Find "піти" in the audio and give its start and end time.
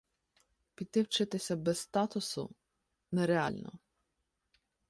0.75-1.01